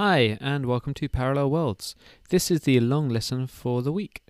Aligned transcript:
Hi, 0.00 0.38
and 0.40 0.66
welcome 0.66 0.94
to 0.94 1.08
Parallel 1.08 1.50
Worlds. 1.50 1.96
This 2.28 2.52
is 2.52 2.60
the 2.60 2.78
long 2.78 3.08
listen 3.08 3.48
for 3.48 3.82
the 3.82 3.90
week. 3.90 4.22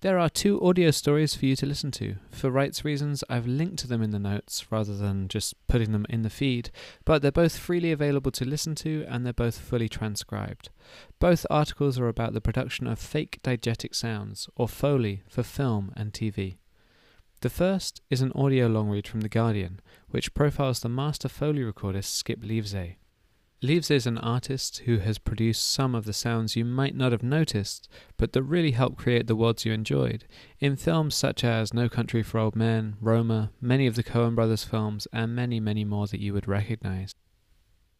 There 0.00 0.18
are 0.18 0.30
two 0.30 0.58
audio 0.62 0.90
stories 0.90 1.34
for 1.34 1.44
you 1.44 1.54
to 1.56 1.66
listen 1.66 1.90
to. 1.90 2.14
For 2.30 2.50
rights 2.50 2.86
reasons, 2.86 3.22
I've 3.28 3.46
linked 3.46 3.80
to 3.80 3.86
them 3.86 4.00
in 4.02 4.12
the 4.12 4.18
notes 4.18 4.72
rather 4.72 4.96
than 4.96 5.28
just 5.28 5.52
putting 5.68 5.92
them 5.92 6.06
in 6.08 6.22
the 6.22 6.30
feed, 6.30 6.70
but 7.04 7.20
they're 7.20 7.30
both 7.30 7.58
freely 7.58 7.92
available 7.92 8.30
to 8.30 8.46
listen 8.46 8.74
to 8.76 9.04
and 9.10 9.26
they're 9.26 9.34
both 9.34 9.58
fully 9.58 9.90
transcribed. 9.90 10.70
Both 11.18 11.44
articles 11.50 11.98
are 11.98 12.08
about 12.08 12.32
the 12.32 12.40
production 12.40 12.86
of 12.86 12.98
fake 12.98 13.40
diegetic 13.42 13.94
sounds, 13.94 14.48
or 14.56 14.68
Foley, 14.68 15.22
for 15.28 15.42
film 15.42 15.92
and 15.98 16.14
TV. 16.14 16.56
The 17.42 17.50
first 17.50 18.00
is 18.08 18.22
an 18.22 18.32
audio 18.34 18.68
long 18.68 18.88
read 18.88 19.06
from 19.06 19.20
The 19.20 19.28
Guardian, 19.28 19.80
which 20.08 20.32
profiles 20.32 20.80
the 20.80 20.88
master 20.88 21.28
Foley 21.28 21.60
recordist 21.60 22.04
Skip 22.04 22.40
Lievsay. 22.40 22.94
Lievsay 23.62 23.96
is 23.96 24.06
an 24.06 24.16
artist 24.16 24.78
who 24.86 24.98
has 24.98 25.18
produced 25.18 25.70
some 25.70 25.94
of 25.94 26.06
the 26.06 26.14
sounds 26.14 26.56
you 26.56 26.64
might 26.64 26.96
not 26.96 27.12
have 27.12 27.22
noticed, 27.22 27.90
but 28.16 28.32
that 28.32 28.42
really 28.42 28.70
helped 28.70 28.96
create 28.96 29.26
the 29.26 29.36
worlds 29.36 29.66
you 29.66 29.72
enjoyed, 29.74 30.24
in 30.60 30.76
films 30.76 31.14
such 31.14 31.44
as 31.44 31.74
No 31.74 31.86
Country 31.86 32.22
for 32.22 32.38
Old 32.38 32.56
Men, 32.56 32.96
Roma, 33.02 33.50
many 33.60 33.86
of 33.86 33.96
the 33.96 34.02
Coen 34.02 34.34
brothers 34.34 34.64
films, 34.64 35.06
and 35.12 35.36
many, 35.36 35.60
many 35.60 35.84
more 35.84 36.06
that 36.06 36.20
you 36.20 36.32
would 36.32 36.48
recognize. 36.48 37.14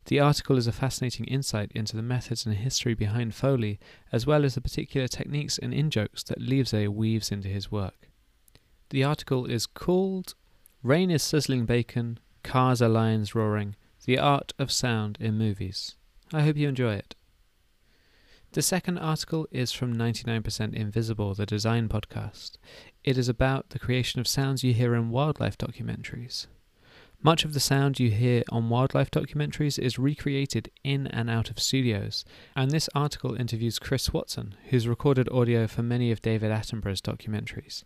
The 0.06 0.18
article 0.18 0.56
is 0.56 0.66
a 0.66 0.72
fascinating 0.72 1.26
insight 1.26 1.70
into 1.74 1.94
the 1.94 2.02
methods 2.02 2.46
and 2.46 2.54
history 2.56 2.94
behind 2.94 3.34
Foley, 3.34 3.78
as 4.10 4.26
well 4.26 4.46
as 4.46 4.54
the 4.54 4.62
particular 4.62 5.08
techniques 5.08 5.58
and 5.58 5.74
in 5.74 5.90
jokes 5.90 6.22
that 6.22 6.40
Lievsay 6.40 6.88
weaves 6.88 7.30
into 7.30 7.48
his 7.48 7.70
work. 7.70 8.08
The 8.88 9.04
article 9.04 9.44
is 9.44 9.66
called 9.66 10.34
Rain 10.82 11.10
is 11.10 11.22
Sizzling 11.22 11.66
Bacon, 11.66 12.18
Cars 12.42 12.80
are 12.80 12.88
Lions 12.88 13.34
Roaring, 13.34 13.76
the 14.06 14.18
Art 14.18 14.52
of 14.58 14.72
Sound 14.72 15.18
in 15.20 15.36
Movies. 15.36 15.96
I 16.32 16.42
hope 16.42 16.56
you 16.56 16.68
enjoy 16.68 16.94
it. 16.94 17.14
The 18.52 18.62
second 18.62 18.98
article 18.98 19.46
is 19.52 19.72
from 19.72 19.94
99% 19.94 20.74
Invisible, 20.74 21.34
the 21.34 21.46
design 21.46 21.88
podcast. 21.88 22.52
It 23.04 23.18
is 23.18 23.28
about 23.28 23.70
the 23.70 23.78
creation 23.78 24.18
of 24.20 24.26
sounds 24.26 24.64
you 24.64 24.72
hear 24.72 24.94
in 24.94 25.10
wildlife 25.10 25.58
documentaries. 25.58 26.46
Much 27.22 27.44
of 27.44 27.52
the 27.52 27.60
sound 27.60 28.00
you 28.00 28.10
hear 28.10 28.42
on 28.50 28.70
wildlife 28.70 29.10
documentaries 29.10 29.78
is 29.78 29.98
recreated 29.98 30.70
in 30.82 31.06
and 31.08 31.28
out 31.28 31.50
of 31.50 31.60
studios, 31.60 32.24
and 32.56 32.70
this 32.70 32.88
article 32.94 33.34
interviews 33.34 33.78
Chris 33.78 34.12
Watson, 34.12 34.54
who's 34.70 34.88
recorded 34.88 35.28
audio 35.28 35.66
for 35.66 35.82
many 35.82 36.10
of 36.10 36.22
David 36.22 36.50
Attenborough's 36.50 37.02
documentaries. 37.02 37.84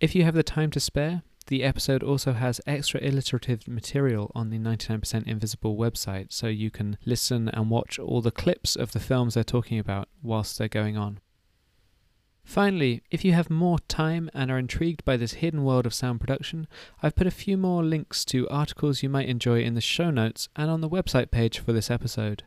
If 0.00 0.14
you 0.14 0.22
have 0.22 0.34
the 0.34 0.44
time 0.44 0.70
to 0.70 0.80
spare, 0.80 1.22
the 1.50 1.64
episode 1.64 2.04
also 2.04 2.32
has 2.32 2.60
extra 2.64 3.00
illustrative 3.00 3.66
material 3.66 4.30
on 4.36 4.50
the 4.50 4.58
99% 4.58 5.26
Invisible 5.26 5.76
website, 5.76 6.32
so 6.32 6.46
you 6.46 6.70
can 6.70 6.96
listen 7.04 7.48
and 7.48 7.68
watch 7.68 7.98
all 7.98 8.20
the 8.20 8.30
clips 8.30 8.76
of 8.76 8.92
the 8.92 9.00
films 9.00 9.34
they're 9.34 9.42
talking 9.42 9.80
about 9.80 10.08
whilst 10.22 10.56
they're 10.56 10.68
going 10.68 10.96
on. 10.96 11.18
Finally, 12.44 13.02
if 13.10 13.24
you 13.24 13.32
have 13.32 13.50
more 13.50 13.80
time 13.80 14.30
and 14.32 14.48
are 14.48 14.58
intrigued 14.58 15.04
by 15.04 15.16
this 15.16 15.34
hidden 15.34 15.64
world 15.64 15.86
of 15.86 15.92
sound 15.92 16.20
production, 16.20 16.68
I've 17.02 17.16
put 17.16 17.26
a 17.26 17.32
few 17.32 17.56
more 17.56 17.82
links 17.82 18.24
to 18.26 18.48
articles 18.48 19.02
you 19.02 19.08
might 19.08 19.28
enjoy 19.28 19.62
in 19.62 19.74
the 19.74 19.80
show 19.80 20.10
notes 20.10 20.48
and 20.54 20.70
on 20.70 20.80
the 20.80 20.88
website 20.88 21.32
page 21.32 21.58
for 21.58 21.72
this 21.72 21.90
episode. 21.90 22.44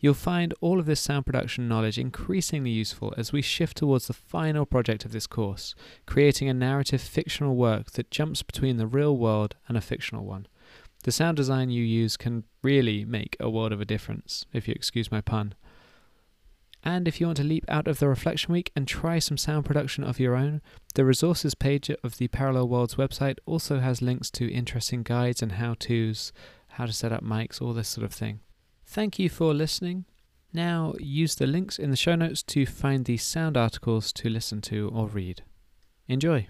You'll 0.00 0.14
find 0.14 0.54
all 0.62 0.80
of 0.80 0.86
this 0.86 1.00
sound 1.00 1.26
production 1.26 1.68
knowledge 1.68 1.98
increasingly 1.98 2.70
useful 2.70 3.12
as 3.18 3.32
we 3.32 3.42
shift 3.42 3.76
towards 3.76 4.06
the 4.06 4.14
final 4.14 4.64
project 4.64 5.04
of 5.04 5.12
this 5.12 5.26
course, 5.26 5.74
creating 6.06 6.48
a 6.48 6.54
narrative 6.54 7.02
fictional 7.02 7.54
work 7.54 7.90
that 7.92 8.10
jumps 8.10 8.42
between 8.42 8.78
the 8.78 8.86
real 8.86 9.16
world 9.16 9.56
and 9.68 9.76
a 9.76 9.82
fictional 9.82 10.24
one. 10.24 10.46
The 11.04 11.12
sound 11.12 11.36
design 11.36 11.68
you 11.68 11.84
use 11.84 12.16
can 12.16 12.44
really 12.62 13.04
make 13.04 13.36
a 13.38 13.50
world 13.50 13.72
of 13.72 13.80
a 13.80 13.86
difference, 13.86 14.46
if 14.54 14.66
you 14.66 14.72
excuse 14.74 15.10
my 15.10 15.20
pun. 15.20 15.54
And 16.82 17.06
if 17.06 17.20
you 17.20 17.26
want 17.26 17.36
to 17.36 17.44
leap 17.44 17.66
out 17.68 17.86
of 17.86 17.98
the 17.98 18.08
Reflection 18.08 18.54
Week 18.54 18.72
and 18.74 18.88
try 18.88 19.18
some 19.18 19.36
sound 19.36 19.66
production 19.66 20.02
of 20.02 20.18
your 20.18 20.34
own, 20.34 20.62
the 20.94 21.04
resources 21.04 21.54
page 21.54 21.90
of 22.02 22.16
the 22.16 22.28
Parallel 22.28 22.68
Worlds 22.68 22.94
website 22.94 23.36
also 23.44 23.80
has 23.80 24.00
links 24.00 24.30
to 24.32 24.50
interesting 24.50 25.02
guides 25.02 25.42
and 25.42 25.52
how 25.52 25.74
to's, 25.74 26.32
how 26.68 26.86
to 26.86 26.92
set 26.92 27.12
up 27.12 27.22
mics, 27.22 27.60
all 27.60 27.74
this 27.74 27.88
sort 27.88 28.04
of 28.06 28.14
thing. 28.14 28.40
Thank 28.92 29.20
you 29.20 29.28
for 29.28 29.54
listening. 29.54 30.04
Now 30.52 30.94
use 30.98 31.36
the 31.36 31.46
links 31.46 31.78
in 31.78 31.90
the 31.90 31.96
show 31.96 32.16
notes 32.16 32.42
to 32.42 32.66
find 32.66 33.04
the 33.04 33.18
sound 33.18 33.56
articles 33.56 34.12
to 34.14 34.28
listen 34.28 34.60
to 34.62 34.90
or 34.92 35.06
read. 35.06 35.44
Enjoy. 36.08 36.48